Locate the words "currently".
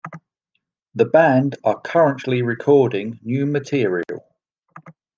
1.79-2.41